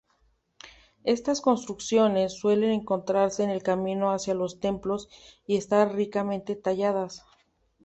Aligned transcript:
Estas 1.03 1.41
construcciones 1.41 2.33
suelen 2.39 2.71
encontrarse 2.71 3.43
en 3.43 3.51
el 3.51 3.61
camino 3.61 4.11
hacia 4.11 4.33
los 4.33 4.59
templos 4.59 5.09
y 5.45 5.57
estar 5.57 5.93
ricamente 5.93 6.55
talladas. 6.55 7.23